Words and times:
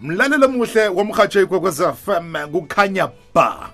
mlalelo 0.00 0.48
muhle 0.48 0.88
womrhatsho 0.88 1.42
ikwekwez 1.42 1.82
fm 2.04 2.52
kukhanya 2.52 3.08
ba. 3.34 3.70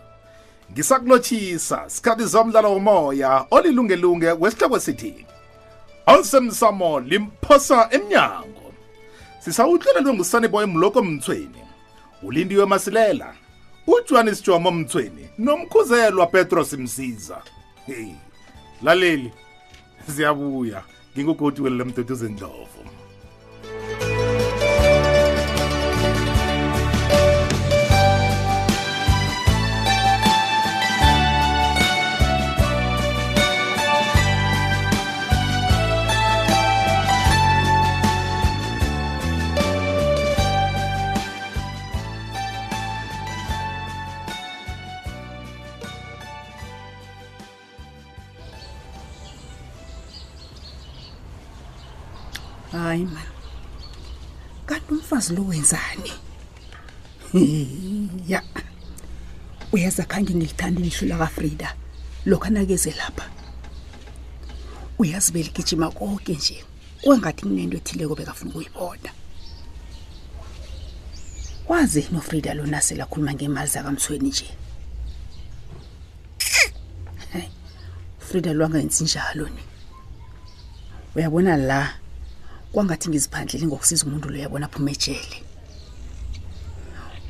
Ngisakulotshisa 0.73 1.91
sikhathi 1.91 2.25
zomdlalo 2.25 2.73
womoya 2.73 3.47
olilungelunge 3.51 4.33
wesihloko 4.33 4.81
sithi 4.81 5.27
awusemsamo 6.07 7.01
limphosa 7.01 7.89
emnyango. 7.91 8.73
Sisawuhlelelwe 9.41 10.13
ngusaniboy 10.15 10.67
mloko 10.67 11.03
mthweni 11.03 11.63
ulindiwe 12.23 12.67
masilela 12.67 13.35
ujohanis 13.87 14.43
jomo 14.43 14.71
mthweni 14.71 15.29
nomkhuzelwa 15.39 16.27
petros 16.27 16.73
msiza. 16.73 17.43
Hey 17.87 18.15
laleli 18.83 19.33
siyabuya. 20.17 20.83
Ngingugodi 21.15 21.63
welele 21.63 21.85
mduduze 21.85 22.29
wenzani 55.63 56.13
ya. 58.29 58.43
Uyaza 59.73 60.05
khange 60.05 60.35
ngilithanda 60.35 60.81
ilihlo 60.81 61.09
lakafrida 61.09 61.77
lokhu 62.27 62.45
anakeze 62.45 62.91
lapha. 62.91 63.31
Uyazi 64.99 65.33
beligijima 65.33 65.91
konke 65.91 66.33
nje. 66.35 66.65
Kwangathi 67.03 67.43
kunento 67.43 67.77
ethileko 67.77 68.15
bekafuna 68.15 68.51
ukuyibona 68.51 69.11
wazi 71.69 72.09
nofrida 72.13 72.55
lo 72.55 72.67
nasela 72.67 73.05
akhuluma 73.05 73.35
ngemali 73.35 73.71
zakamthweni 73.71 74.29
nje? 74.29 74.49
Frida 78.19 78.53
lo 78.53 78.67
angayenzi 78.67 79.05
njalo 79.05 79.49
ni. 79.49 79.63
Uyabona 81.17 81.57
la? 81.57 81.95
Kwangathi 82.73 83.09
ngiziphandlele 83.09 83.67
ngokusiza 83.67 84.07
umuntu 84.07 84.29
lo 84.29 84.39
yabona 84.39 84.67
aphuma 84.67 84.91
ejele 84.91 85.52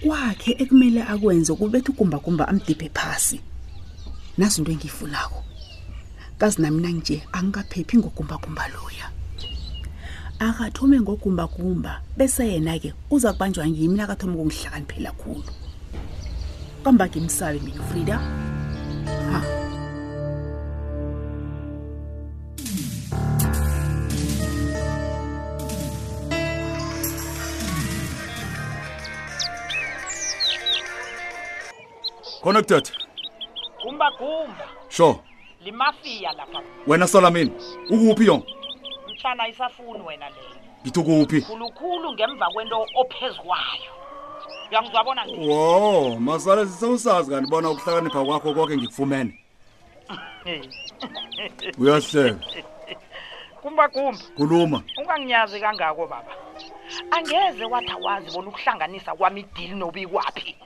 kwakhe 0.03 0.57
ekumele 0.59 1.03
akwenze 1.03 1.53
ukubetha 1.53 1.93
ugumbagumba 1.93 2.49
amdibhe 2.49 2.89
phasi. 2.95 3.41
Nazi 4.39 4.59
into 4.61 4.73
engiyifunako. 4.73 5.45
Kazi 6.39 6.63
nami 6.63 6.83
nanje 6.83 7.23
angikaphephi 7.33 7.99
ngogumbagumba 7.99 8.69
loya. 8.69 9.07
Akathome 10.39 11.01
ngogumbagumba 11.01 12.01
bese 12.17 12.49
yena-ke 12.49 12.95
uza 13.11 13.33
kubanjwa 13.33 13.69
ngimi 13.69 13.97
nakathoma 13.97 14.35
ukungihlakaniphela 14.35 15.13
khulu. 15.13 15.53
Kamba 16.85 17.07
ngimsabe 17.09 17.61
mina 17.61 17.83
frida. 17.83 18.19
Ha 19.31 19.62
connected. 32.43 32.91
Gumba 33.83 34.11
gumba. 34.19 34.67
Sure. 34.89 35.19
Limafia 35.65 36.33
lapha. 36.33 36.63
Wena 36.87 37.07
salamini 37.07 37.53
ukuphi 37.91 38.27
yo 38.27 38.43
mtshana 39.23 39.49
isafuni 39.49 40.03
wena 40.07 40.31
leyo 40.31 40.57
ngithi 40.83 41.01
ukuphi? 41.01 41.41
Khulukhulu 41.41 42.13
ngemva 42.13 42.47
kwento 42.51 42.87
ophezu 42.95 43.43
kwayo 43.43 43.93
uyangizwabona 44.71 45.27
ngi 45.27 45.49
wo 45.49 46.17
masale 46.21 46.67
sisewusazi 46.67 47.31
kanti 47.31 47.51
bona 47.51 47.71
ukuhlakanipha 47.71 48.25
kwakho 48.25 48.55
konke 48.55 48.77
ngikufumene. 48.77 49.39
Uyahleka. 51.79 52.39
Gumba 53.63 53.89
gumba. 53.89 54.25
Khuluma. 54.37 54.83
Unganginyazi 54.99 55.61
kangako 55.61 56.07
baba. 56.07 56.33
Angeze 57.11 57.65
wathi 57.65 57.91
awazi 57.91 58.31
bona 58.31 58.49
ukuhlanganisa 58.49 59.15
kwami 59.15 59.41
idili 59.41 59.75
nobikwaphi 59.75 60.57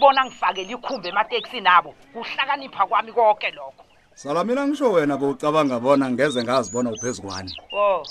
bona 0.00 0.24
ngifakele 0.24 0.72
ikhumba 0.72 1.08
emateksini 1.08 1.68
abo. 1.68 1.94
Kuhlakanipha 2.12 2.86
kwami 2.86 3.12
konke 3.12 3.50
lokho. 3.50 3.84
Salamina 4.14 4.66
ngisho 4.66 4.92
wena 4.92 5.16
bewucabanga 5.16 5.80
bona 5.80 6.10
ngeze 6.10 6.42
ngazibona 6.42 6.90
uphezu 6.90 7.22
kwani. 7.22 7.52
O 7.72 8.02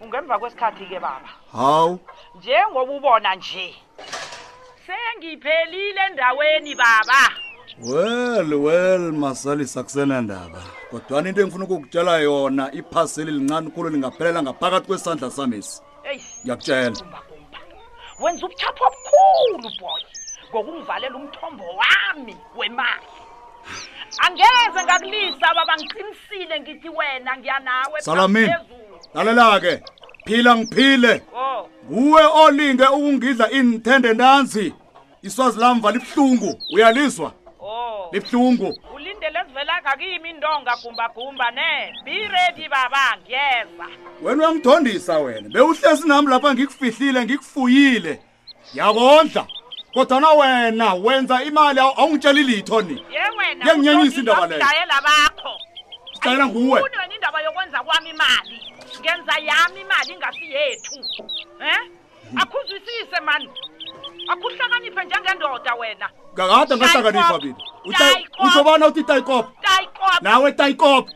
ungemva 0.00 0.38
kwesikhathi-ke 0.38 1.00
baba. 1.00 1.28
Hawu. 1.52 1.98
Njengoba 2.34 2.92
ubona 2.92 3.34
nje 3.34 3.74
sengiphelile 4.86 6.00
endaweni 6.10 6.74
baba. 6.74 7.22
Well 7.80 8.54
well 8.54 9.12
masalisa 9.12 9.82
kusenandaba 9.82 10.62
kodwana 10.90 11.28
into 11.28 11.40
engifuna 11.40 11.64
ukukutshela 11.64 12.18
yona 12.18 12.72
iphaseli 12.72 13.32
lincane 13.32 13.70
khulu 13.70 13.88
lingaphelela 13.90 14.42
ngaphakathi 14.42 14.86
kwesandla 14.86 15.30
samesi 15.30 15.82
eyi 16.10 16.22
ngiyakutshela. 16.42 16.96
wenza 18.20 18.46
ubuthapho 18.46 18.84
obukhulu 18.88 19.68
boy 19.80 20.02
ngokungivalela 20.50 21.16
umthombo 21.16 21.64
wami 21.64 22.36
wemali. 22.56 23.06
Angeze 24.18 24.84
ngakulisa 24.84 25.54
baba 25.54 25.76
ngiqinisile 25.76 26.60
ngithi 26.60 26.88
wena 26.88 27.36
ngiyanawe 27.36 28.00
salamini 28.00 28.54
lalela-ke. 29.14 29.82
Phila 30.24 30.56
ngiphile. 30.56 31.22
O 31.34 31.68
nguwe 31.90 32.22
olinge 32.24 32.86
ukungidla 32.86 33.50
inithende 33.50 34.14
nansi. 34.14 34.74
Iswazi 35.22 35.60
lamva 35.60 35.90
libuhlungu 35.90 36.60
uyalizwa 36.74 37.32
libuhlungu. 38.12 38.78
Ulindele 38.94 39.38
ezivela 39.40 39.80
ngakimi 39.82 40.30
indonga 40.30 40.76
gumbagumba 40.82 41.50
ne? 41.50 41.92
Be 42.04 42.28
ready 42.28 42.68
baba 42.68 43.16
ngiyeza. 43.22 43.86
Wena 44.22 44.42
uyangidondisa 44.42 45.18
wena. 45.18 45.48
Bewuhlesi 45.48 46.08
nami 46.08 46.28
lapha 46.28 46.54
ngikufihlile 46.54 47.24
ngikufuyile. 47.24 48.20
Ngiyakondla 48.72 49.46
kodwana 49.98 50.30
wena 50.30 50.94
wenza 50.94 51.42
imali 51.42 51.80
awu- 51.80 51.94
awungitsheli 52.00 52.42
litho 52.42 52.82
ni? 52.82 52.94
Ye 52.94 53.20
wena 53.38 53.64
Iyanginyenyisa 53.64 54.18
indaba 54.20 54.46
leyo. 54.46 54.60
udlayela 54.60 55.00
bakho. 55.02 55.52
Sicela 56.14 56.46
nguwe. 56.46 56.82
Wena 56.82 57.14
indaba 57.14 57.40
yokwenza 57.42 57.82
kwami 57.82 58.10
imali. 58.10 58.62
Ngenza 59.00 59.32
yami 59.38 59.80
imali 59.80 60.12
ingasi 60.12 60.52
yethu 60.52 61.00
eh 61.60 61.78
akhuzwisise 62.36 63.20
mani 63.24 63.50
akhuhlakaniphe 64.28 65.04
njengendoda 65.04 65.74
wena. 65.74 66.08
Kakade 66.34 66.76
ngahlakanipha 66.76 67.38
mina. 67.38 67.56
Tayikop. 67.98 68.46
ushobana 68.46 68.86
uthi 68.86 69.04
tayikop 69.04 69.46
nawe 70.20 70.52
tayikop 70.52 71.08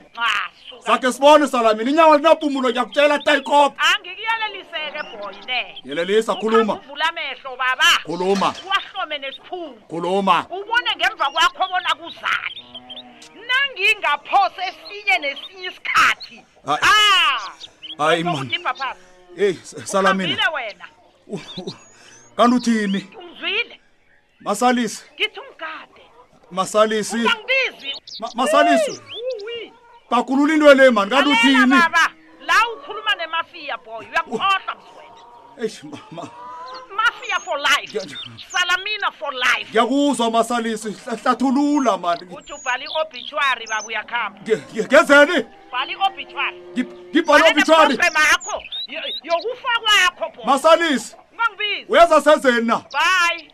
sakhe 0.87 1.13
sibone 1.13 1.47
salamini. 1.47 1.91
Inyawo 1.91 2.17
linapumulo 2.17 2.71
ngiyakutshela 2.71 3.19
tayikop 3.19 3.75
angikuyeleliseke 3.95 5.03
boy 5.19 5.35
ne. 5.47 5.81
Yelelisa 5.85 6.35
khuluma. 6.35 6.75
Uvula 6.75 7.09
amehlo 7.09 7.57
baba. 7.57 7.85
Khuluma. 8.07 8.55
Wahlome 8.71 9.19
nesiphungu 9.19 9.81
khuluma. 9.89 10.47
Ubone 10.51 10.91
ngemva 10.97 11.31
kwakho 11.31 11.69
bona 11.69 11.95
kuzani. 11.95 12.63
Nangingaphosa 13.49 14.63
esinye 14.69 15.19
nesinye 15.19 15.69
isikhathi. 15.69 16.45
Hayi. 16.67 16.79
ah! 16.83 17.53
Hayi, 17.99 18.25
man. 18.25 18.35
Uzongidipha 18.35 18.75
phasi. 18.75 19.01
Eyi 19.39 19.59
salamina 19.85 20.51
wena. 20.51 20.87
Kanti 22.37 22.57
uthini? 22.57 23.09
Ungizwile 23.19 23.81
masalisi. 24.41 25.05
Ngithi 25.15 25.41
ungigade 25.41 26.03
masalisi. 26.51 27.31
Masalisi. 28.35 29.01
Bakhulula 30.13 30.53
into 30.55 30.75
le 30.75 30.91
mani 30.91 31.11
kanti 31.11 31.31
uthini? 31.31 31.71
La 32.47 32.55
ukhuluma 32.77 33.15
nemafiya 33.17 33.77
boy. 33.85 34.05
Uyakukhohlwa 34.07 34.75
mswena 34.77 35.63
Eish, 35.63 35.83
ma- 35.85 35.99
ma- 36.11 36.29
mafia 36.97 37.41
for 37.41 37.59
life. 37.59 37.93
Salamina 38.51 39.11
for 39.19 39.33
life. 39.33 39.71
Ngiyakuzwa 39.71 40.31
masalisi. 40.31 40.89
Hla- 40.91 41.17
hlathulula 41.17 41.99
mani. 41.99 42.21
Uthi 42.31 42.53
ubhala 42.53 42.85
i-obituary 42.85 43.67
baba 43.69 43.87
uyakhamba. 43.87 44.41
Nge- 44.41 44.63
nge- 44.75 44.87
ngenzeni? 44.87 45.47
Bhala 45.73 45.93
i-obituary. 45.93 46.61
Ngib- 46.75 47.11
ngibhale 47.11 47.51
obituary 47.51 47.97
makho. 47.97 48.63
Yo- 48.89 49.01
yokufa 49.23 49.69
kwakho 49.81 50.37
bo 50.37 50.43
masalisi. 50.45 51.17
Uyenza 51.89 52.21
senzeni 52.21 52.67
na? 52.67 52.83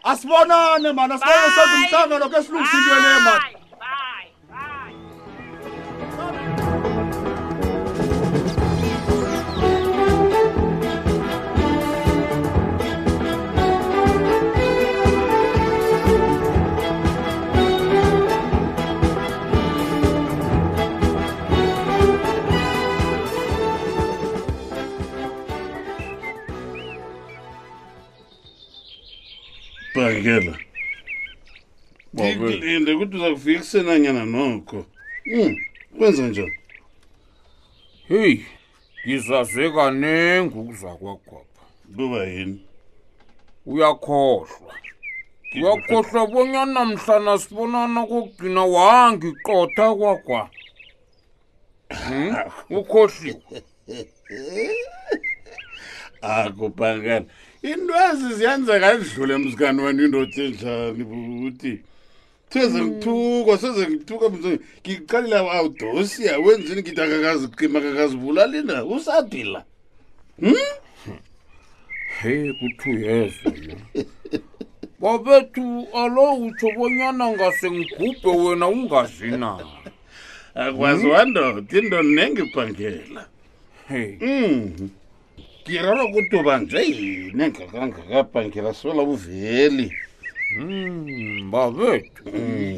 Asibonane 0.04 0.93
mani. 0.93 1.14
Asibonane 1.14 1.50
senza 1.50 1.64
umhlangano 1.75 2.28
ke 2.28 2.43
silungisa 2.43 2.76
into 2.78 2.94
le 2.94 3.20
mani 3.20 3.57
bhakela 30.08 30.58
ngikulinde 32.14 32.93
ukuthi 32.93 33.16
uza 33.16 33.31
kufika 33.31 33.58
kusenanyana 33.58 34.25
nokho. 34.25 34.87
Um 35.34 35.56
kwenza 35.99 36.28
njani? 36.28 36.58
Heyi 38.08 38.46
ngizaze 39.06 39.70
kanengi 39.70 40.58
ukuza 40.58 40.88
kwagwapha 41.00 41.64
kuba 41.96 42.25
yini? 42.25 42.60
Uyakhohlwa. 43.66 44.75
Uyakhohlwa 45.55 46.26
bonyana 46.26 46.84
mhlana 46.84 47.38
sibonana 47.38 48.06
kokugcina 48.06 48.64
wangiqotha 48.64 49.94
kwagwa. 49.94 50.50
Hmm? 51.88 52.37
ukhohliwe. 52.78 53.62
Akubhakela 56.20 57.25
into 57.62 57.94
ezi 58.10 58.34
ziyenzeka 58.34 58.93
edlule 58.93 59.37
mzikani 59.37 59.82
wena 59.82 60.02
indoda 60.02 60.43
enjani 60.43 61.05
buti 61.05 61.81
seze 62.50 62.84
ngithukwa 62.84 63.58
seze 63.58 63.88
ngithukwa 63.88 64.31
mz 64.31 64.44
ngikuqalile 64.87 65.37
awudosiya 65.37 66.38
wenzini 66.38 66.82
ngithi 66.82 67.00
akakaziqima 67.00 67.78
akakazibulali 67.78 68.62
na 68.62 68.84
usadila 68.84 69.64
he 72.22 72.52
kuthi 72.52 72.90
uyezwa 72.90 73.52
yo 73.66 73.76
babethu 75.00 75.88
alo 75.94 76.34
utsho 76.34 76.70
bonyana 76.76 77.31
ngase 77.31 77.70
ngigubhe 77.70 78.31
wena 78.31 78.69
ungazi 78.69 79.26
na? 79.26 79.58
Akwazi 80.54 81.06
wandoda 81.06 81.78
indoda 81.78 82.02
nengibhangela 82.02 83.26
hey 83.88 84.16
Mm. 84.20 84.90
Kiraro 85.69 86.05
ukuthi 86.06 86.37
ubanje 86.37 86.79
yini 86.81 87.43
engakangakabhangela 87.44 88.73
sola 88.75 89.03
uveli. 89.03 89.93
Mm, 90.56 91.50
babethu 91.53 92.25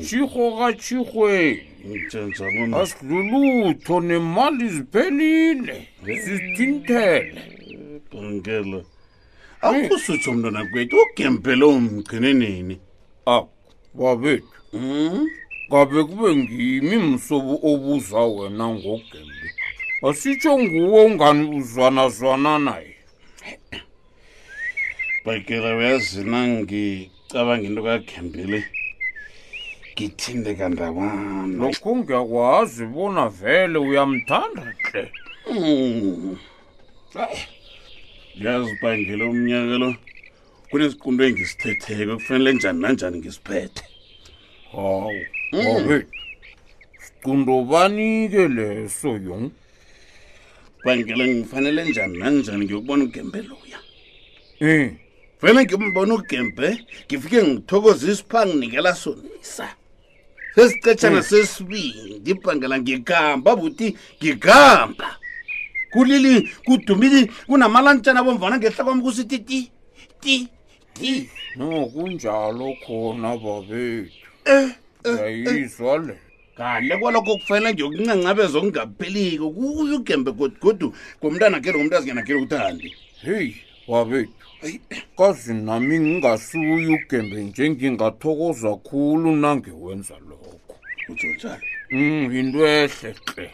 tshikgo 0.03 0.59
ka 0.59 0.73
tshikgweni 0.73 1.63
Ntshentsha 1.87 2.45
bona. 2.51 2.77
asidlulutho 2.83 4.01
nemali 4.01 4.69
ziphelile 4.69 5.87
sizithinthele 6.05 7.43
Bhangela. 8.13 8.83
Akusutsho 9.63 10.33
mntwana 10.33 10.65
kwethu 10.65 10.97
ugempele 11.03 11.65
umgcine 11.65 12.33
nini? 12.35 12.81
ak 13.27 13.47
babethu 13.95 14.47
Mm. 14.73 15.27
ngabe 15.69 16.05
kube 16.05 16.37
ngimi 16.37 16.97
msobo 16.97 17.55
obuza 17.63 18.19
wena 18.21 18.69
ngogembe 18.69 19.47
asitsho 20.09 20.59
nguwe 20.59 21.05
ungani 21.05 21.57
uzwanazwana 21.59 22.59
naye 22.59 22.95
Bhangela 25.25 25.77
uyazi 25.77 26.25
nangicabanga 26.25 27.67
into 27.67 27.83
kagempele. 27.83 28.65
Ngithinde 29.93 30.55
kandawana. 30.55 31.59
lokho 31.61 31.97
ngiyakwazi 31.97 32.85
bona 32.87 33.29
vele 33.29 33.79
uyamthanda 33.79 34.75
hle 34.83 35.13
Mm. 35.51 36.37
Yazi 38.43 38.73
bhangela 38.81 39.25
umnyaka 39.27 39.77
lo. 39.83 39.95
Kunesiqundo 40.71 41.25
engisithetheko 41.25 42.15
kufanele 42.17 42.53
njani 42.53 42.81
nanjani 42.81 43.19
ngisiphethe. 43.19 43.85
hawu 44.73 45.21
babethu 45.53 46.13
siqundo 47.05 47.65
banike 47.71 48.49
leso 48.49 49.09
yong 49.27 49.51
Bhangela 50.85 51.27
ngifanele 51.27 51.85
njani? 51.85 52.19
Nanjani 52.19 52.65
ngiyokubona 52.65 53.05
ugempele 53.05 53.49
uya. 53.49 53.79
um 54.61 54.97
vele 55.43 55.65
ngimbona 55.65 56.15
ugembe 56.15 56.85
ngifike 57.07 57.43
ngithokoza 57.43 58.13
isipha 58.13 58.47
nginikela 58.47 58.95
sonisa. 58.95 59.69
Sesicetshana 60.55 61.23
sesibindi 61.23 62.31
ibhangela 62.31 62.79
ngigamba 62.79 63.57
buti 63.57 63.97
ngigamba. 64.19 65.17
Kulili 65.93 66.49
kudumili 66.65 67.31
kunamalantshana 67.47 68.23
bomvana 68.23 68.59
ngehla 68.59 68.85
kwami 68.85 69.03
kusithi 69.03 69.39
ti 69.39 69.71
ti 70.21 70.49
ti 70.95 71.29
no 71.57 71.87
kunjalo 71.87 72.75
khona 72.87 73.37
babethu. 73.37 74.29
Eh 74.45 74.69
yayizwa 75.05 75.99
le 75.99 76.15
kahle 76.61 76.97
kwalokho 77.01 77.33
kufanele 77.41 77.73
ngiyokuncancabeza 77.73 78.59
okungapheliko 78.59 79.47
kuyo 79.57 79.97
ugembe 79.97 80.31
godugodu 80.39 80.89
ngomntana 81.19 81.61
kele 81.63 81.77
ngomntu 81.77 81.97
azingena 81.97 82.23
kele 82.27 82.41
uthandi 82.45 82.89
heyi 83.25 83.57
babethu 83.89 84.41
kazi 85.19 85.53
nami 85.55 85.95
ngingasuye 86.01 86.89
ugembe 86.97 87.37
nje 87.45 87.65
ngingathokoza 87.71 88.71
khulu 88.87 89.31
nangewenza 89.43 90.17
lokho. 90.29 90.75
Utsho 91.09 91.29
njalo? 91.35 91.67
Um 91.93 92.33
yinto 92.35 92.61
ehle 92.67 93.11
hle 93.27 93.47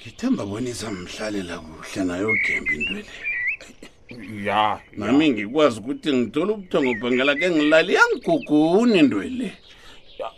ngithemba 0.00 0.42
bonisa 0.50 0.90
mhlalela 0.90 1.56
kuhle 1.64 2.00
naye 2.08 2.24
ugembe 2.34 2.72
intwele 2.78 3.12
ya 4.46 4.80
nami 4.98 5.24
ngikwazi 5.30 5.76
ukuthi 5.80 6.10
ngithole 6.12 6.52
ubuthongo 6.52 6.92
bhangela 7.00 7.34
ke 7.38 7.46
ngilali 7.50 7.92
yangiguguni 7.98 8.98
intwele 8.98 9.48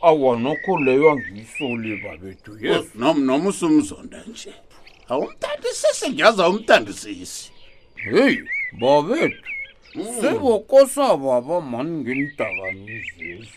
awa 0.03 0.37
nokho 0.37 0.79
leyo 0.79 1.11
angiyisoli 1.11 1.97
babethu 1.97 2.59
yes. 2.67 2.85
Nom- 2.95 3.25
noma 3.25 3.49
usumzonda 3.49 4.25
nje. 4.27 4.53
Awumthandisisi 5.09 6.11
ngiyazi 6.11 6.43
awumthandisisi 6.43 7.53
heyi 7.95 8.39
babethu 8.81 9.43
sebokosa 10.21 11.17
baba 11.17 11.61
mani 11.61 11.91
ngenidakamizezi 12.01 13.49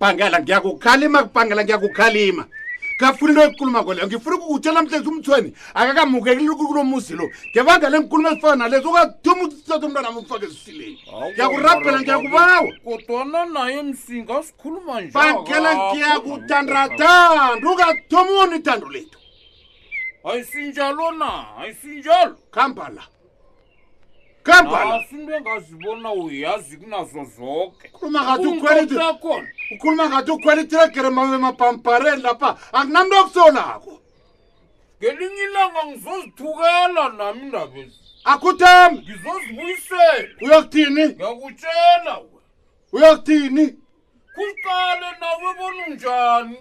bhangela 0.00 0.40
ngiyakukhalima 0.42 1.22
bhangela 1.24 1.64
ngiyakukhalima 1.64 2.46
ngafuna 3.00 3.30
into 3.32 3.42
yokukhuluma 3.42 3.84
kweleyo 3.84 4.06
ngifuna 4.06 4.36
ukutshela 4.36 4.82
mhlezi 4.82 5.08
umthweni. 5.08 5.52
Akakamukeli 5.74 6.48
kulo 6.48 6.84
muzi 6.84 7.14
lo. 7.14 7.30
Ngebangela 7.50 7.96
engikhuluma 7.96 8.30
ezifana 8.30 8.56
nalezo 8.56 8.88
ungathuma 8.88 9.42
uthatha 9.42 9.86
umntwana 9.86 10.10
umfake 10.10 10.46
esisileni 10.46 10.98
ngiyakurabhela 11.32 12.00
ngiyakubawa. 12.00 12.72
kodwana 12.84 13.44
naye 13.44 13.82
msinga 13.82 14.42
sikhuluma 14.42 15.00
nje 15.00 15.12
bhangela 15.12 15.70
ngiyakuthandathanda 15.76 17.70
ungathoma 17.70 18.30
uwona 18.30 18.56
ithando 18.56 18.88
lethu. 18.88 19.18
ayisinjalo 20.24 21.10
na? 21.10 21.56
Ayisinjalo 21.58 22.36
khamba 22.50 22.88
la 22.88 23.02
khamba 24.42 24.84
la 24.84 24.94
asinto 24.94 25.32
engazibona 25.36 26.12
uyazi 26.12 26.76
kunazo 26.76 27.26
khona 27.92 28.38
ukhuluma 29.72 30.08
ngathi 30.08 30.30
ukhwela 30.30 30.62
itiregere 30.62 31.10
mapampareni 31.10 32.22
lapha. 32.22 32.56
Akunamntu 32.72 33.16
okusolako 33.16 34.00
ngelinye 34.98 35.42
ilanga 35.42 35.80
ngizozithukela 35.86 37.08
nami 37.16 37.40
indabezi 37.42 37.98
akuthembi. 38.24 39.02
Ngizozibuyisela. 39.02 40.28
Uyokuthini? 40.42 41.04
Ngiyakutshela 41.08 42.14
we. 42.18 42.40
Uyokuthini? 42.92 43.66
Kuqale 44.34 45.08
nawe 45.20 45.54
bona 45.58 45.86
unjani? 45.88 46.58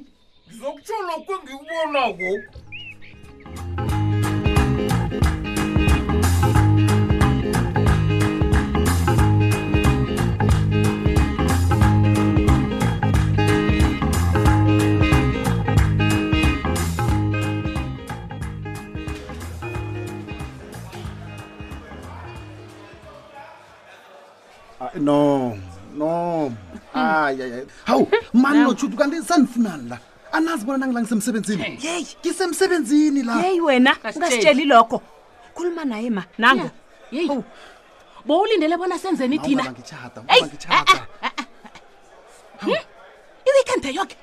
Ngizokutsho 0.48 0.93
lokhu 1.07 1.31
engikubonako 1.33 2.31
notshuti 28.79 28.98
kanti 28.98 29.21
sanifunani 29.24 29.89
la? 29.89 30.00
Anazi 30.31 30.65
bona 30.65 30.77
nangila 30.77 31.01
ngisemsebenzini? 31.01 31.79
Yeyi 31.81 32.07
ngisemsebenzini 32.21 33.24
la? 33.24 33.41
Yeyi 33.41 33.62
wena 33.62 33.95
ungasitsheli 34.15 34.65
lokho. 34.65 35.01
Khuluma 35.55 35.86
naye 35.86 36.09
ma. 36.09 36.24
Nango 36.38 36.69
yeyi. 37.12 37.43
Bowulindele 38.25 38.77
bona 38.77 38.98
senzeni 38.98 39.39
thina? 39.39 39.74
i-weekend 43.48 43.95
yoke? 43.95 44.15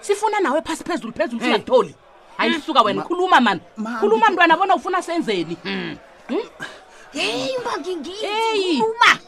Sifuna 0.00 0.40
nawe 0.40 0.62
phasi 0.62 0.84
phezulu 0.84 1.12
phezulu 1.12 1.40
singakutholi 1.40 1.94
hayi 2.36 2.60
suka 2.60 2.82
wena 2.82 3.02
khuluma 3.02 3.40
mani 3.40 3.60
Ma, 3.76 3.98
khuluma 4.00 4.30
mntwana 4.30 4.56
bona 4.56 4.74
ufuna 4.74 5.02
senzeni. 5.02 5.56
Yeyi 7.14 7.30
Eyi. 7.30 7.56
ungangingikhuluma 7.56 9.18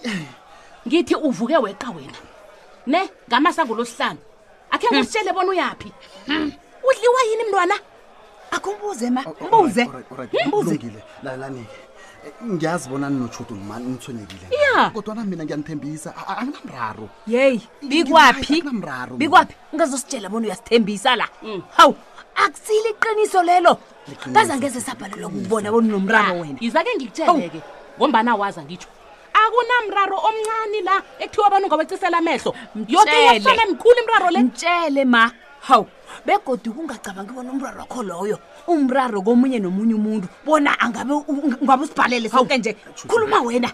ngithi 0.86 1.14
uvuke 1.14 1.56
weqa 1.56 1.90
wena. 1.90 2.18
Ne 2.86 3.08
ngamasango 3.28 3.74
losihlanu 3.74 4.18
akhe 4.76 4.86
ngusitshele 4.92 5.32
bona 5.32 5.50
uyaphi? 5.50 5.92
Udliwa 6.88 7.20
yini 7.28 7.44
mntwana? 7.48 7.74
Akumbuze 8.50 9.10
ma 9.10 9.24
mbuze 9.46 9.82
alright, 9.82 10.12
alright, 10.12 10.46
mbuze 10.46 10.64
kulungile 10.64 11.02
lalanike 11.22 11.76
ngiyazi 12.44 12.88
bona 12.88 13.10
ninotshuti 13.10 13.54
mani 13.54 13.86
nithonyekile 13.86 14.46
Ya. 14.50 14.90
kodwana 14.90 15.24
mina 15.24 15.44
ngiyanithembisa. 15.44 16.14
Anginamraro 16.26 17.08
yeyi 17.26 17.62
bikwaphi? 17.82 18.62
bikwaphi? 19.16 19.54
Ungazositshela 19.72 20.28
bona 20.28 20.46
uyasithembisa 20.46 21.16
la. 21.16 21.28
Hawu 21.76 21.94
akusile 22.36 22.90
iqiniso 22.90 23.42
lelo. 23.42 23.78
Kaze 24.32 24.52
angeze 24.52 24.80
sabhalelwa 24.80 25.30
kukubona 25.30 25.70
bona 25.72 25.88
unomraro 25.88 26.40
wena. 26.40 26.54
Ngizake 26.54 26.90
ngikutshele-ke 26.96 27.60
ngombana 27.98 28.34
waza 28.34 28.62
ngitsho 28.62 28.88
akunamraro 29.46 30.16
omncane 30.18 30.80
la 30.84 31.02
ekuthiwa 31.18 31.46
abantu 31.46 31.66
ungawecisela 31.66 32.18
amehlo. 32.18 32.54
Yoke 32.88 33.22
iyafana 33.22 33.66
mkhulu 33.70 33.96
imraro 34.02 34.30
le. 34.30 34.42
Mtshele 34.42 35.04
ma. 35.04 35.30
Hawu 35.60 35.86
begodi 36.26 36.70
kungacabangi 36.70 37.32
bona 37.32 37.52
umraro 37.52 37.80
wakho 37.80 38.02
loyo 38.02 38.38
umraro 38.66 39.22
komunye 39.22 39.58
nomunye 39.58 39.94
umuntu 39.94 40.28
bona 40.44 40.80
angabe 40.80 41.12
ungabe 41.12 41.82
usibhalele 41.84 42.28
sonke 42.28 42.58
nje. 42.58 42.76
Khuluma 43.06 43.40
wena. 43.42 43.72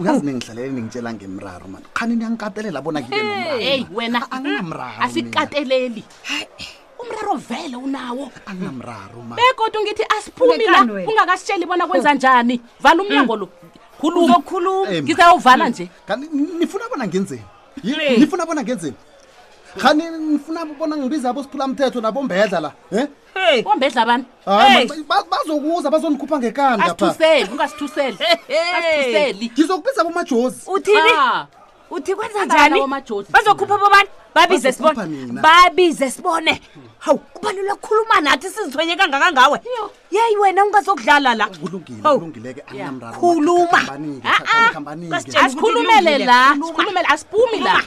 Uyazi 0.00 0.26
ningihlalele 0.26 0.68
ningitshela 0.68 1.12
ngemraro 1.14 1.68
mani 1.68 1.86
khani 1.94 2.16
niyangikatelela 2.16 2.82
bona 2.82 3.00
ngibe 3.00 3.22
nomraro. 3.22 3.58
Heyi 3.58 3.86
wena. 3.94 4.30
Anginamraro 4.30 5.02
asikateleli 5.02 6.04
umraro 6.98 7.34
vele 7.36 7.76
unawo. 7.76 8.30
Anginamraro 8.46 9.22
ma. 9.22 9.36
Begodwa 9.36 9.82
ngithi 9.82 10.04
asiphumi 10.18 10.64
la 10.66 10.82
ungakasitsheli 10.82 11.66
bona 11.66 11.86
kwenza 11.86 12.14
njani. 12.14 12.60
Vala 12.80 13.02
umnyango 13.02 13.36
lo 13.36 13.48
khuluma 14.00 14.24
uzokhuluma 14.36 14.90
Eh, 14.92 15.02
ngizawuvala 15.02 15.68
nje. 15.68 15.88
kanti 16.06 16.28
nifuna 16.58 16.84
bona 16.88 17.06
ngenzeni? 17.06 17.42
Hey. 17.82 18.16
nifuna 18.18 18.46
bona 18.46 18.62
ngenzeni? 18.62 18.94
Khani 19.78 20.04
nifuna 20.10 20.64
bona 20.64 20.96
ngibiza 20.96 21.30
abosiphula 21.30 21.66
mthetho 21.66 22.00
nabombedla 22.00 22.60
la 22.60 22.72
eh? 22.92 23.06
Hey. 23.34 23.62
Bombedla 23.62 24.02
abantu 24.02 24.26
hayi 24.46 24.86
ma- 24.88 24.94
ba- 25.08 25.24
bazokuza 25.30 25.90
bazonikhupha 25.90 26.38
ngekani 26.38 26.82
lapha 26.82 27.06
asithuseli 27.06 27.50
ungasithuseli. 27.52 28.18
Asithuseli. 28.78 29.50
Ngizokubiza 29.54 30.04
bomajozi 30.04 30.60
uthini? 30.66 31.10
Ah. 31.18 31.46
Uthi 31.90 32.14
kwenza 32.14 32.44
njani? 32.44 32.80
bazokhupha 33.30 33.78
bobani? 33.78 34.08
Babize 34.34 34.72
sibone. 34.72 35.42
babize 35.42 36.10
sibone. 36.10 36.60
Hawu 36.98 37.18
kubalula 37.18 37.74
kukhuluma 37.74 38.20
nathi 38.20 38.48
sizithwenye 38.48 38.96
kangakangawe 38.96 39.60
yeyi 40.10 40.36
wena 40.36 40.64
ungazokudlala 40.64 41.34
la. 41.34 41.48
Khuluma. 43.20 43.80
khambanike 44.72 45.10
Kasitjela. 45.10 45.44
asikhulumele 45.44 46.18
la. 46.18 46.54
Sikhulumele 46.66 47.06
asiphumi 47.08 47.60
la. 47.60 47.82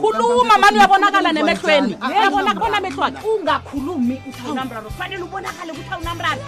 Khuluma 0.00 0.58
mani 0.58 0.78
uyabonakala 0.78 1.32
nemehlweni. 1.32 1.96
Anginamraro. 2.00 2.20
uyabonakala 2.20 2.78
emehlweni 2.78 3.16
ungakhulumi 3.34 4.22
uthi 4.28 4.42
awunamraro 4.46 4.88
kufanele 4.90 5.22
ubonakale 5.22 5.72
ukuthi 5.72 5.94
awunamraro 5.94 6.42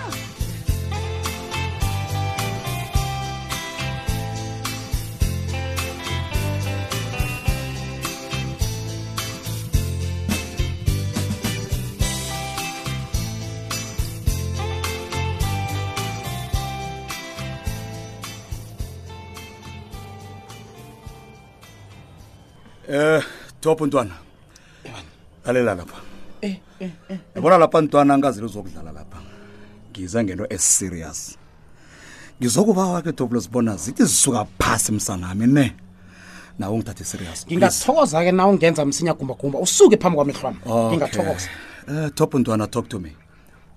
Eh, 22.92 23.22
Top 23.60 23.80
ntwana. 23.80 24.10
Lalela 25.44 25.74
lapha. 25.74 25.96
Eh, 26.42 26.56
eh, 26.80 26.90
eh. 27.08 27.18
Yabona 27.34 27.58
lapha 27.58 27.80
ntwana 27.80 28.14
angazi 28.14 28.42
uzokudlala 28.44 28.92
lapha. 28.92 29.18
Ngiza 29.90 30.24
ngento 30.24 30.46
as 30.54 30.62
serious. 30.78 31.38
Ngizokubawa 32.40 33.02
ke 33.02 33.12
Top 33.12 33.32
losibona 33.32 33.76
zithi 33.76 34.04
zisuka 34.04 34.46
phasi 34.58 34.92
msanami 34.92 35.46
ne. 35.46 35.72
Nawe 36.58 36.72
ungithathe 36.74 37.04
serious. 37.04 37.44
please. 37.44 37.56
ngingathokoza-ke 37.56 38.32
na 38.32 38.46
ungenza 38.46 38.84
msinya 38.84 39.14
gumba 39.14 39.58
usuke 39.60 39.96
phambi 39.96 40.16
kwamehlwana. 40.16 40.56
Ngingathokoza 40.66 41.48
Eh, 41.88 42.10
Top 42.14 42.34
ntwana 42.34 42.66
talk 42.66 42.88
to 42.88 42.98
me. 42.98 43.12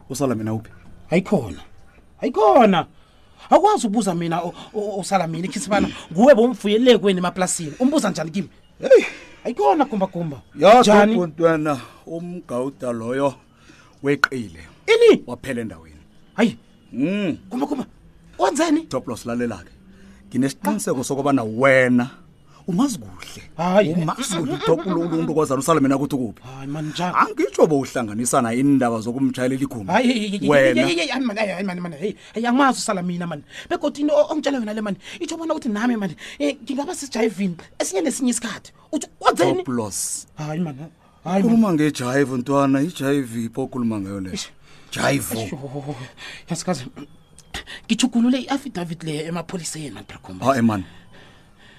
Usala 0.09 0.35
mina 0.35 0.53
uphi? 0.53 0.69
ayikhona 1.09 1.59
ayikhona 2.21 2.85
akwazi 3.49 3.87
ubuza 3.87 4.15
mina 4.15 4.41
usala 4.97 5.27
mina 5.27 5.45
ikhisibana 5.45 5.87
nguwe 6.13 6.35
bomvuyelekweni 6.35 7.19
emaplasini 7.19 7.73
umbuza 7.79 8.09
njani 8.09 8.31
kimi 8.31 8.49
Hey, 8.79 9.05
ayikhona 9.45 9.85
gumbagumba 9.85 10.41
ya 10.55 10.71
Top 10.71 10.81
njani 10.81 11.17
ntwana 11.17 11.81
umgawuda 12.05 12.91
loyo 12.91 13.33
weqile. 14.03 14.59
ini 14.87 15.23
Waphela 15.27 15.61
endaweni. 15.61 15.95
hayi 16.33 16.57
Mm. 16.93 17.37
gumbagumba 17.49 17.85
wenzeni 18.39 18.81
Top 18.81 19.07
los 19.07 19.25
lalela 19.25 19.57
ke. 19.57 19.71
Nginesiqiniseko 20.29 21.03
sokubana 21.03 21.43
wena 21.43 22.09
umazi 22.67 22.97
kuhle. 22.97 23.41
hayi. 23.57 23.93
Umazi 23.93 24.35
kuhle 24.35 24.57
Top 24.65 24.85
umuntu 24.85 25.33
kwazana 25.33 25.59
usala 25.59 25.81
mina 25.81 25.95
ukuthi 25.95 26.15
kuphi. 26.17 26.41
hayi 26.43 26.67
mani 26.67 26.89
njani 26.89 27.15
angitsho 27.17 27.67
bowuhlanganisa 27.67 28.41
naye 28.41 28.59
indaba 28.59 28.99
zokumtshayelela 28.99 29.61
igumbi 29.61 29.91
hayi 29.91 30.41
wena. 30.47 31.19
mani 31.63 31.81
mani 31.81 31.95
heyi 31.95 32.15
heyi 32.33 32.47
angimazi 32.47 32.79
usala 32.79 33.01
mina 33.01 33.27
mani. 33.27 33.43
Begodwa 33.69 33.99
into 33.99 34.13
ongitshela 34.13 34.57
yona 34.57 34.73
le 34.73 34.81
mani 34.81 34.97
itsho 35.19 35.37
bona 35.37 35.53
ukuthi 35.53 35.69
nami 35.69 35.95
mani 35.95 36.15
um 36.39 36.53
ngingaba 36.63 36.95
sesijayivini 36.95 37.57
esinye 37.79 38.01
nesinye 38.01 38.31
isikhathi. 38.31 38.71
Uthi 38.91 39.07
wenzeni? 39.21 39.63
Toplos 39.63 40.27
hayi 40.37 40.59
mani 40.59 40.77
mani. 40.79 41.43
Khuluma 41.43 41.73
ngejive 41.73 42.37
ntwana 42.37 42.81
ijive 42.81 43.45
ipho 43.45 43.63
okhuluma 43.63 43.99
ngayo 43.99 44.19
leyo 44.19 44.37
jive 44.91 45.39
Yo, 45.39 45.95
yasikazi 46.49 46.85
ngijugulule 47.85 48.37
i-affidavit 48.39 49.03
leyo 49.03 49.25
emapholiseni 49.25 49.91
mani 49.91 50.05
brakhomba 50.07 50.45
hayi 50.45 50.61
man 50.61 50.83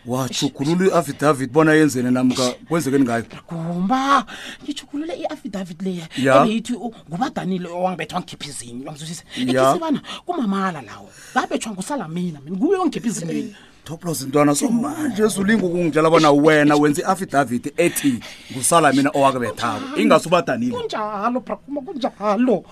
wajugulula 0.07 0.87
i-affidavit 0.87 1.51
bona 1.51 1.73
yenzene 1.75 2.11
namka 2.11 2.51
kwenzekeni 2.69 3.05
ngayo. 3.05 3.25
Gumba 3.49 4.25
ngijugulule 4.63 5.15
i-affidavit 5.15 5.83
leya 5.83 6.09
Ya. 6.17 6.43
ebeyithi 6.43 6.73
ngubadanile 6.73 7.69
owangibethwa 7.69 8.21
ngikhipha 8.21 8.47
izini 8.49 8.87
wangizwisisa 8.87 9.25
Ya. 9.37 9.79
kumamala 10.27 10.83
lawo 10.83 11.09
ngabethwa 11.37 11.73
ngusalamina 11.73 12.41
mina 12.41 12.57
nguye 12.57 12.79
ongikhipha 12.79 13.09
izini 13.09 13.55
toplos 13.85 14.23
ntwana 14.23 14.55
so 14.55 14.69
manje 14.69 15.27
zulinga 15.27 15.67
ukungitshela 15.67 16.11
bona 16.11 16.31
wena 16.31 16.77
wenza 16.77 17.03
i-affidavit 17.03 17.73
ethi 17.77 18.21
ngusala 18.53 18.93
mina 18.93 19.11
owakubethako 19.15 19.97
ingasubadanile 20.01 20.75
kunjalo 20.75 21.41
brakuma 21.41 21.81
kunjalo. 21.81 22.65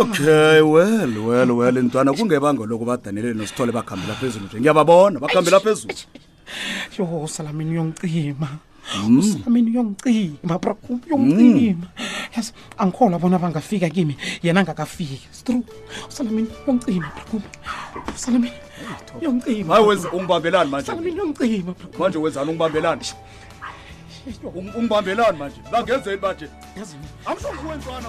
Okay 0.00 0.60
well 0.60 1.18
well 1.26 1.50
well 1.50 1.76
ntwana 1.82 2.12
kungebanga 2.12 2.66
lokubadanile 2.66 3.34
nosithole 3.34 3.72
bakhambela 3.72 4.14
phezulu 4.14 4.46
nje. 4.46 4.60
Ngiyababona 4.60 5.20
bakhambela 5.20 5.60
phezulu 5.60 5.94
yo 6.98 7.04
usalamini 7.24 7.70
uyongicima. 7.70 8.48
Usalamini 9.18 9.70
uyongicima 9.70 10.58
brakuma 10.58 11.00
uyongicima. 11.06 11.86
Yazi 12.36 12.52
angikholwa 12.78 13.18
bona 13.18 13.38
bangafika 13.38 13.88
kimi 13.88 14.16
yena 14.42 14.60
angakafiki. 14.60 15.20
Stru 15.30 15.64
usalamini 16.08 16.48
uyongicima 16.66 17.10
brakuma 17.14 17.42
usalamini 18.16 18.52
uyongicima. 19.20 19.74
Hayi 19.74 19.86
wenza 19.86 20.10
ungibambelani 20.12 20.70
manje. 20.70 20.82
Usalamini 20.92 21.20
uyongicima 21.20 21.72
brakuma 21.74 21.98
manje 21.98 22.18
wenzani 22.18 22.48
ungibambelani 22.50 23.02
Ung- 24.44 24.76
ungibambelani 24.76 25.38
manje. 25.38 25.56
Bangenzeni 25.72 26.20
manje? 26.20 26.48
Yazini 26.76 27.02
angisho 27.26 27.48
kuwenzana 27.48 28.08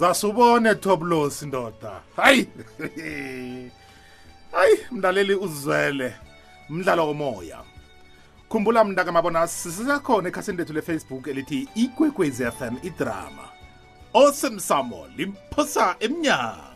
uzasubone 0.00 0.74
toplos 0.74 1.42
ndoda. 1.42 2.00
Hayi! 2.16 2.48
Hayi 4.52 4.78
mlaleli 4.90 5.34
uzwele 5.34 6.14
mdlalo 6.68 7.06
womoya. 7.06 7.58
Khumbula 8.48 8.84
mntakamabona 8.84 9.46
sisekhona 9.46 10.28
ekhasini 10.28 10.58
lethu 10.58 10.72
lefacebook 10.72 11.26
elithi 11.26 11.68
ikwekwezi 11.74 12.44
fm 12.44 12.76
idrama. 12.82 13.48
Osemsamo 14.14 15.06
limphosa 15.16 15.96
emnyango 16.00 16.69